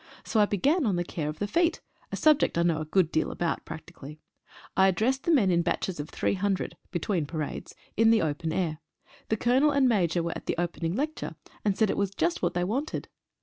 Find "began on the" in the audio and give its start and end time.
0.47-1.03